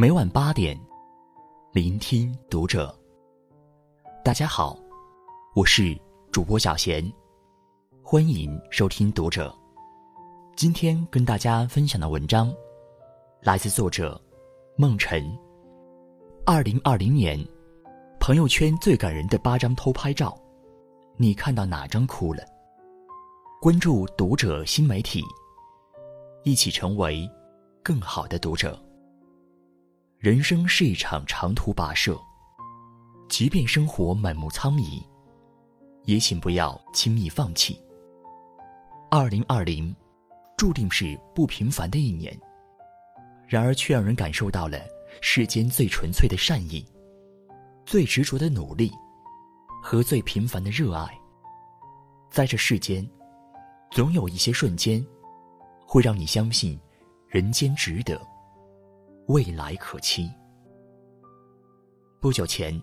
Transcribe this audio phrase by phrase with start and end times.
[0.00, 0.78] 每晚八点，
[1.72, 2.96] 聆听读者。
[4.24, 4.78] 大家好，
[5.56, 6.00] 我是
[6.30, 7.12] 主播小贤，
[8.00, 9.52] 欢迎收听读者。
[10.54, 12.54] 今天跟大家分享的文章，
[13.40, 14.22] 来自作者
[14.76, 15.36] 梦辰。
[16.46, 17.36] 二零二零年，
[18.20, 20.32] 朋友圈最感人的八张偷拍照，
[21.16, 22.44] 你看到哪张哭了？
[23.60, 25.24] 关注读者新媒体，
[26.44, 27.28] 一起成为
[27.82, 28.80] 更好的读者。
[30.18, 32.20] 人生是一场长途跋涉，
[33.28, 35.00] 即便生活满目苍夷，
[36.06, 37.80] 也请不要轻易放弃。
[39.12, 39.94] 二零二零，
[40.56, 42.36] 注定是不平凡的一年，
[43.46, 44.80] 然而却让人感受到了
[45.20, 46.84] 世间最纯粹的善意、
[47.86, 48.90] 最执着的努力
[49.80, 51.08] 和最平凡的热爱。
[52.28, 53.08] 在这世间，
[53.92, 55.06] 总有一些瞬间，
[55.86, 56.76] 会让你相信
[57.28, 58.20] 人间值得。
[59.28, 60.30] 未来可期。
[62.18, 62.80] 不久前，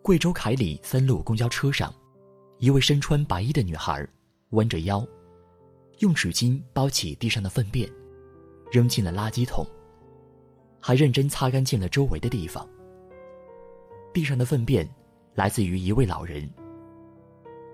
[0.00, 1.92] 贵州凯里三路公交车上，
[2.58, 4.08] 一位身穿白衣的女孩
[4.50, 5.04] 弯着腰，
[5.98, 7.90] 用纸巾包起地上的粪便，
[8.70, 9.66] 扔进了垃圾桶，
[10.80, 12.64] 还认真擦干净了周围的地方。
[14.14, 14.88] 地上的粪便
[15.34, 16.48] 来自于一位老人，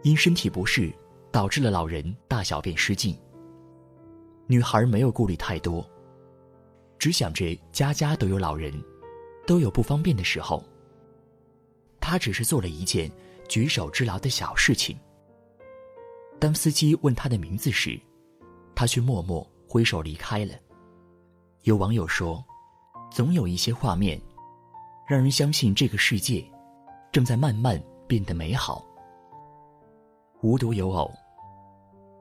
[0.03, 0.91] 因身体不适
[1.31, 3.15] 导致了老人大小便失禁。
[4.47, 5.87] 女孩没有顾虑太多。
[6.99, 8.73] 只想着家家都有老人，
[9.47, 10.65] 都有不方便的时候。
[12.01, 13.11] 他只是做了一件
[13.49, 14.99] 举手之劳的小事情。
[16.39, 18.01] 当司机问他的名字时，
[18.75, 20.55] 他却默默挥手离开了。
[21.63, 22.43] 有网友说
[23.11, 24.21] ：“总有一些画面，
[25.07, 26.45] 让人相信这个世界
[27.13, 28.85] 正在慢慢变得美好。”
[30.41, 31.13] 无独有偶，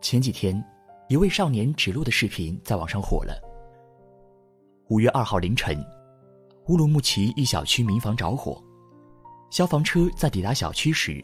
[0.01, 0.61] 前几天，
[1.07, 3.46] 一位少年指路的视频在网上火了。
[4.89, 5.85] 五月二号凌晨，
[6.67, 8.63] 乌鲁木齐一小区民房着火，
[9.49, 11.21] 消防车在抵达小区时，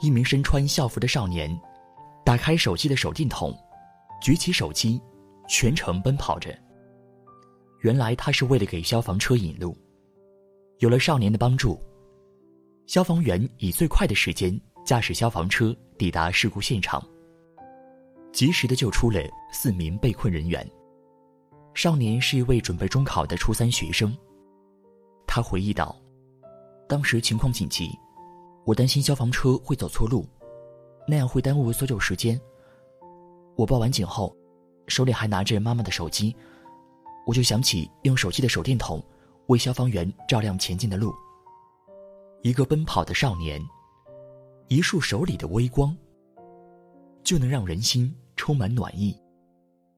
[0.00, 1.50] 一名身穿校服的少年
[2.24, 3.52] 打开手机的手电筒，
[4.22, 5.02] 举起手机，
[5.48, 6.56] 全程奔跑着。
[7.80, 9.76] 原来他是为了给消防车引路。
[10.78, 11.76] 有了少年的帮助，
[12.86, 14.56] 消防员以最快的时间
[14.86, 17.04] 驾驶消防车抵达事故现场，
[18.32, 19.20] 及时的救出了
[19.50, 20.64] 四名被困人员。
[21.74, 24.16] 少年是一位准备中考的初三学生。
[25.26, 25.96] 他回忆道
[26.88, 27.90] ：“当时情况紧急，
[28.64, 30.26] 我担心消防车会走错路，
[31.06, 32.38] 那样会耽误搜救时间。
[33.56, 34.36] 我报完警后，
[34.88, 36.34] 手里还拿着妈妈的手机，
[37.26, 39.02] 我就想起用手机的手电筒
[39.46, 41.14] 为消防员照亮前进的路。
[42.42, 43.60] 一个奔跑的少年，
[44.68, 45.96] 一束手里的微光，
[47.22, 49.16] 就能让人心充满暖意。”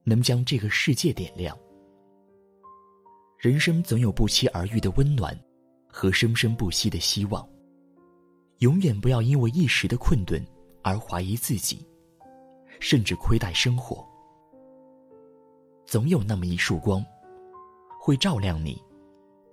[0.04, 1.56] 能将这个世界点亮。
[3.42, 5.36] 人生总有不期而遇的温暖，
[5.88, 7.44] 和生生不息的希望。
[8.58, 10.40] 永远不要因为一时的困顿
[10.80, 11.84] 而怀疑自己，
[12.78, 14.06] 甚至亏待生活。
[15.84, 17.04] 总有那么一束光，
[18.00, 18.80] 会照亮你，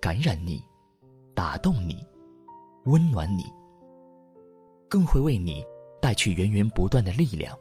[0.00, 0.62] 感染你，
[1.34, 2.06] 打动你，
[2.84, 3.42] 温暖你，
[4.88, 5.64] 更会为你
[6.00, 7.58] 带去源源不断的力量。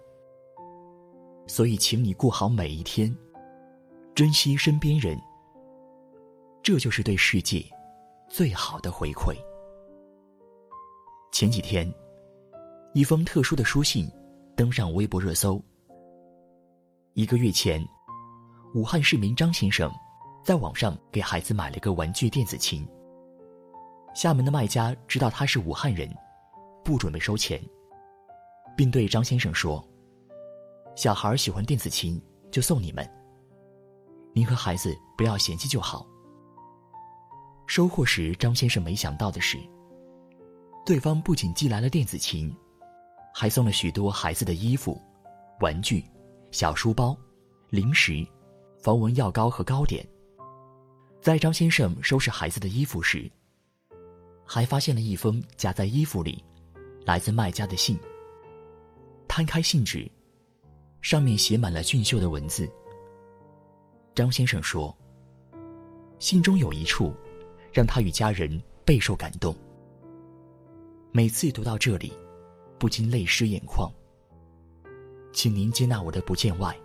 [1.48, 3.18] 所以，请你过好每一天，
[4.14, 5.20] 珍惜身边人。
[6.62, 7.66] 这就是对世界
[8.30, 9.36] 最好的回馈。
[11.32, 11.92] 前几天，
[12.94, 14.10] 一封特殊的书信
[14.56, 15.62] 登上微博热搜。
[17.14, 17.84] 一个月前，
[18.76, 19.92] 武汉市民张先生
[20.44, 22.88] 在网上给孩子买了个玩具电子琴。
[24.14, 26.10] 厦门的卖家知道他是武汉人，
[26.84, 27.62] 不准备收钱，
[28.76, 29.84] 并对张先生说。
[30.96, 32.22] 小孩喜欢电子琴，
[32.52, 33.10] 就送你们。
[34.34, 36.06] 您和孩子不要嫌弃就好。
[37.70, 39.56] 收货时，张先生没想到的是，
[40.84, 42.52] 对方不仅寄来了电子琴，
[43.32, 45.00] 还送了许多孩子的衣服、
[45.60, 46.04] 玩具、
[46.50, 47.16] 小书包、
[47.70, 48.26] 零食、
[48.82, 50.04] 防蚊药膏和糕点。
[51.22, 53.32] 在张先生收拾孩子的衣服时，
[54.44, 56.44] 还发现了一封夹在衣服里、
[57.06, 58.00] 来自卖家的信。
[59.28, 60.10] 摊开信纸。
[61.02, 62.68] 上面写满了俊秀的文字。
[64.16, 64.94] 张先生说
[66.20, 67.14] ：“信中有一处，
[67.72, 69.56] 让他与家人备受感动。
[71.12, 72.14] 每次读到这里，
[72.78, 73.92] 不禁泪湿眼眶。
[75.34, 76.76] 请您接纳我的不见外，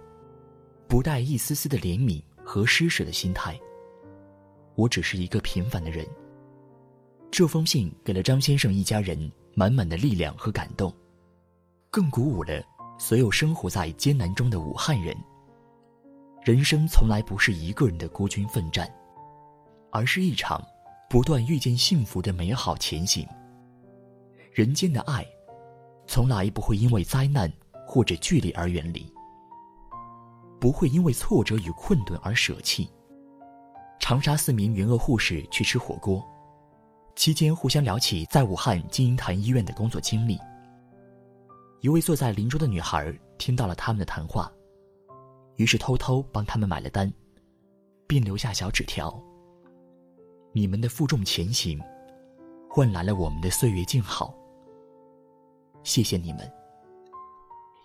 [0.89, 3.59] 不带一丝丝的怜悯和施舍的心态。
[4.75, 6.07] 我只是一个平凡的人。”
[7.31, 10.95] 这封信给了张先生一家人满满的力量和感动，
[11.91, 12.63] 更鼓舞了。
[12.97, 15.17] 所有生活在艰难中的武汉人，
[16.45, 18.89] 人生从来不是一个人的孤军奋战，
[19.91, 20.65] 而是一场
[21.09, 23.27] 不断遇见幸福的美好前行。
[24.53, 25.25] 人间的爱，
[26.07, 27.53] 从来不会因为灾难
[27.87, 29.13] 或者距离而远离，
[30.61, 32.89] 不会因为挫折与困顿而舍弃。
[34.01, 36.23] 长沙四名援鄂护士去吃火锅，
[37.17, 40.39] 期间互相聊起在武汉金银潭医院的工作经历。
[41.81, 44.51] 一位坐在邻桌的女孩听到了他们的谈话，
[45.57, 47.13] 于是偷偷帮他们买了单，
[48.07, 49.23] 并留下小纸条。
[50.57, 51.81] 你们的负重前行，
[52.71, 54.33] 换来了我们的岁月静好。
[55.83, 56.49] 谢谢你们。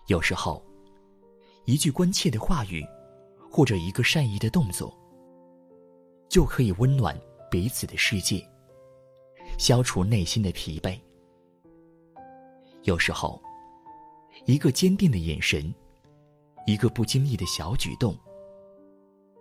[0.06, 0.64] 有时候，
[1.64, 2.86] 一句关切的话语，
[3.50, 4.96] 或者一个善意的动作，
[6.28, 7.20] 就可以温暖
[7.50, 8.40] 彼此的世界，
[9.58, 10.96] 消除内心的疲惫。
[12.84, 13.42] 有时候，
[14.46, 15.74] 一个坚定的眼神，
[16.68, 18.16] 一个不经意的小举动，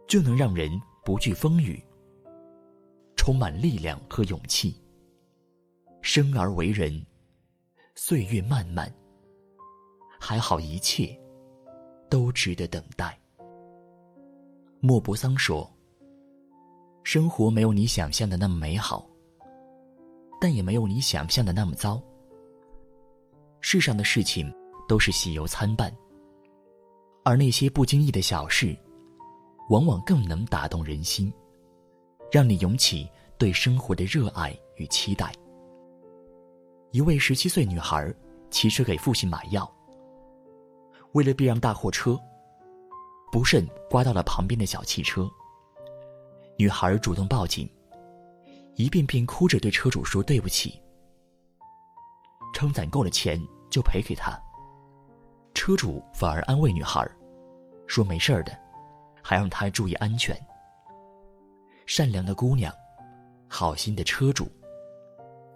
[0.07, 1.79] 就能让人不惧风雨。
[3.19, 4.81] 充满力量和勇气。
[6.01, 7.05] 生而为人，
[7.93, 8.89] 岁月漫漫。
[10.17, 11.19] 还好一切
[12.09, 13.19] 都值得等待。
[14.79, 15.69] 莫泊桑说
[17.03, 19.05] ：“生活没有你想象的那么美好，
[20.39, 22.01] 但也没有你想象的那么糟。
[23.59, 24.49] 世上的事情
[24.87, 25.93] 都是喜忧参半，
[27.25, 28.73] 而那些不经意的小事，
[29.69, 31.29] 往往更能打动人心，
[32.31, 33.09] 让你涌起。”
[33.39, 35.31] 对生活的热爱与期待。
[36.91, 38.13] 一位十七岁女孩
[38.51, 39.73] 骑车给父亲买药，
[41.13, 42.19] 为了避让大货车，
[43.31, 45.25] 不慎刮到了旁边的小汽车。
[46.57, 47.65] 女孩主动报警，
[48.75, 50.77] 一遍遍哭着对车主说对不起，
[52.53, 54.37] 称攒够了钱就赔给他。
[55.53, 57.09] 车主反而安慰女孩，
[57.87, 58.51] 说没事的，
[59.23, 60.37] 还让她注意安全。
[61.91, 62.71] 善良的姑娘。
[63.47, 64.47] 好心的车主，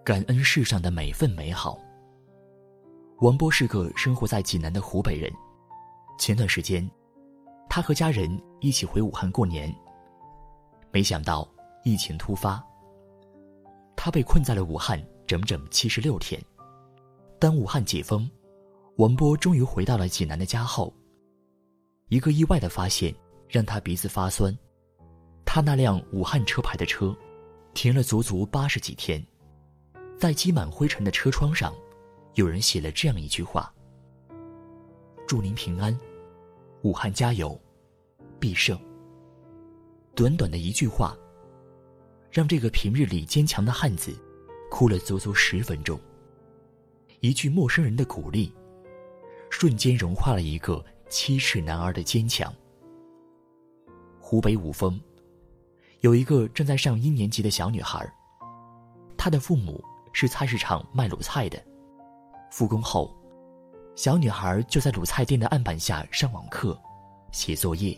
[0.04, 1.78] 感恩世上的每份美好。
[3.20, 5.32] 王波是个生活在济南的湖北人，
[6.18, 6.90] 前段时间，
[7.70, 8.28] 他和家人
[8.62, 9.72] 一起回武汉过年。
[10.92, 11.48] 没想到
[11.84, 12.60] 疫情突发，
[13.96, 16.42] 他被困在了武汉整整七十六天。
[17.38, 18.28] 当武汉解封，
[18.96, 20.92] 王波终于回到了济南的家后，
[22.10, 23.14] 一个意外的发现
[23.48, 24.52] 让他鼻子发酸，
[25.54, 27.16] 他那辆武汉车牌的车。
[27.76, 29.24] 停了足足八十几天，
[30.18, 31.72] 在积满灰尘的车窗上，
[32.34, 33.72] 有人写了这样一句话
[35.28, 35.96] ：“祝您平安，
[36.82, 37.60] 武汉加油，
[38.40, 38.80] 必胜。”
[40.16, 41.16] 短短的一句话，
[42.32, 44.12] 让这个平日里坚强的汉子
[44.72, 46.00] 哭了足足十分钟。
[47.20, 48.52] 一句陌生人的鼓励，
[49.52, 52.52] 瞬间融化了一个七尺男儿的坚强。
[54.20, 55.00] 湖北五峰。
[56.04, 58.06] 有一个正在上一年级的小女孩，
[59.18, 61.58] 她的父母是菜市场卖卤菜的。
[62.52, 63.16] 复工后，
[63.96, 66.78] 小女孩就在卤菜店的案板下上网课、
[67.32, 67.98] 写作业。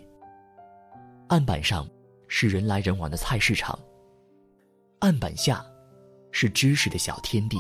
[1.29, 1.89] 案板上
[2.27, 3.77] 是人来人往的菜市场，
[4.99, 5.65] 案板下
[6.31, 7.57] 是知识的小天地。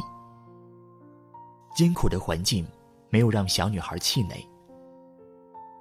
[1.75, 2.67] 艰苦的环境
[3.09, 4.47] 没有让小女孩气馁，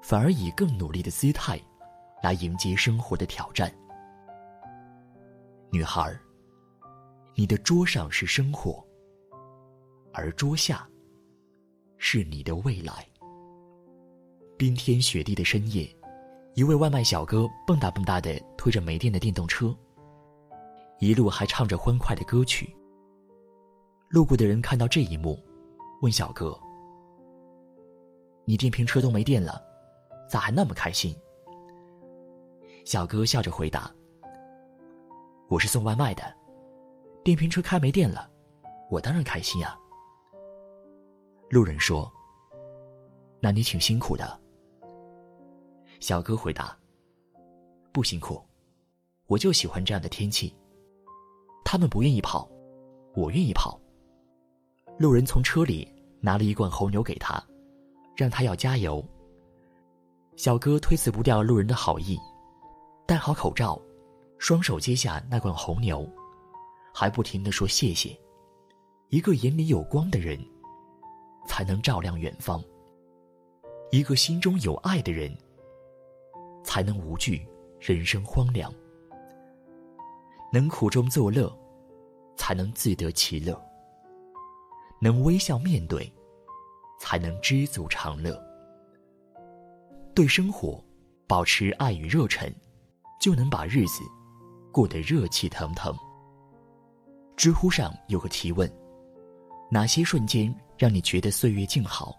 [0.02, 1.60] 反而以更努力的姿态
[2.22, 3.70] 来迎接生活的挑战。
[5.74, 6.16] 女孩，
[7.34, 8.80] 你的桌上是生活，
[10.12, 10.88] 而桌下
[11.98, 13.04] 是你的未来。
[14.56, 15.84] 冰天雪地的深夜，
[16.54, 19.76] 一位外卖小哥蹦跶蹦跶的推着没电的电动车，
[21.00, 22.72] 一路还唱着欢快的歌曲。
[24.10, 25.36] 路过的人看到这一幕，
[26.02, 26.56] 问小哥
[28.46, 29.60] ：“你电瓶车都没电了，
[30.30, 31.12] 咋还那么开心？”
[32.86, 33.92] 小哥笑着回答。
[35.48, 36.22] 我是送外卖的，
[37.22, 38.30] 电瓶车开没电了，
[38.90, 39.78] 我当然开心呀。
[41.50, 42.10] 路人说
[43.40, 44.40] ：“那你挺辛苦的。”
[46.00, 46.76] 小哥回答
[47.92, 48.42] ：“不辛苦，
[49.26, 50.56] 我就喜欢这样的天气。
[51.62, 52.48] 他们不愿意跑，
[53.14, 53.78] 我愿意跑。”
[54.98, 55.86] 路人从车里
[56.20, 57.42] 拿了一罐红牛给他，
[58.16, 59.04] 让他要加油。
[60.36, 62.18] 小哥推辞不掉路人的好意，
[63.06, 63.80] 戴好口罩。
[64.44, 66.06] 双手接下那罐红牛，
[66.92, 68.14] 还不停的说谢谢。
[69.08, 70.38] 一个眼里有光的人，
[71.46, 72.62] 才能照亮远方；
[73.90, 75.34] 一个心中有爱的人，
[76.62, 77.48] 才能无惧
[77.80, 78.70] 人生荒凉。
[80.52, 81.50] 能苦中作乐，
[82.36, 83.54] 才能自得其乐；
[85.00, 86.12] 能微笑面对，
[87.00, 88.38] 才能知足常乐。
[90.14, 90.84] 对生活
[91.26, 92.54] 保持爱与热忱，
[93.18, 94.02] 就能把日子。
[94.74, 95.96] 过得热气腾腾。
[97.36, 98.68] 知乎上有个提问：
[99.70, 102.12] 哪些瞬间让你觉得岁月静好，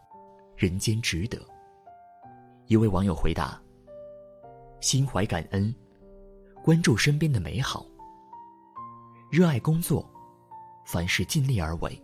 [0.56, 1.38] 人间值得？
[2.68, 3.62] 一位网友回答：
[4.80, 5.76] 心怀感恩，
[6.64, 7.86] 关注身边的美好，
[9.30, 10.10] 热爱工作，
[10.86, 12.02] 凡事尽力而为，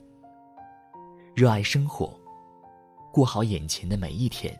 [1.33, 2.13] 热爱生活，
[3.13, 4.53] 过好眼前的每一天。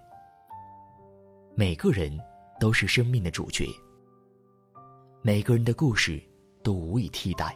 [1.54, 2.18] 每个人
[2.62, 3.68] 都是生命的主角，
[5.24, 6.20] 每个人的故事
[6.64, 7.56] 都无以替代。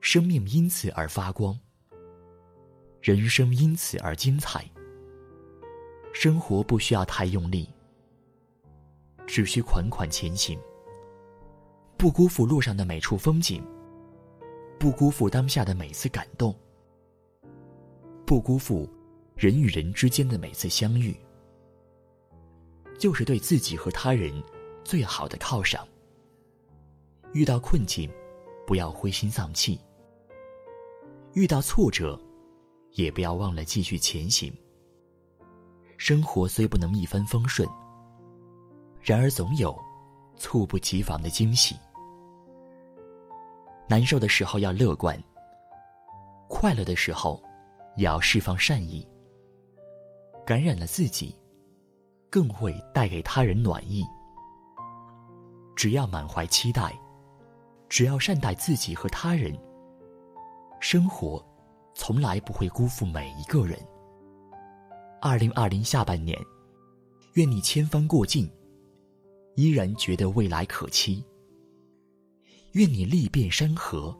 [0.00, 1.58] 生命因此而发光，
[3.00, 4.62] 人生因此而精彩。
[6.12, 7.66] 生活不需要太用力，
[9.26, 10.58] 只需款款前行。
[11.96, 13.64] 不辜负路上的每处风景，
[14.78, 16.54] 不辜负当下的每次感动，
[18.26, 18.86] 不辜负
[19.34, 21.16] 人与人之间的每次相遇。
[22.98, 24.42] 就是对自己和他人
[24.84, 25.88] 最好的犒赏。
[27.32, 28.10] 遇到困境，
[28.66, 29.78] 不要灰心丧气；
[31.34, 32.18] 遇到挫折，
[32.92, 34.52] 也不要忘了继续前行。
[35.96, 37.68] 生活虽不能一帆风顺，
[39.02, 39.76] 然而总有
[40.36, 41.76] 猝不及防的惊喜。
[43.88, 45.22] 难受的时候要乐观，
[46.48, 47.42] 快乐的时候
[47.96, 49.06] 也要释放善意。
[50.46, 51.34] 感染了自己。
[52.30, 54.04] 更会带给他人暖意。
[55.74, 56.94] 只要满怀期待，
[57.88, 59.56] 只要善待自己和他人，
[60.80, 61.44] 生活
[61.94, 63.78] 从来不会辜负每一个人。
[65.20, 66.38] 二零二零下半年，
[67.34, 68.48] 愿你千帆过尽，
[69.56, 71.24] 依然觉得未来可期；
[72.72, 74.16] 愿你历遍山河，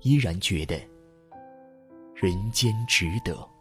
[0.00, 0.80] 依然觉得
[2.14, 3.53] 人间值得。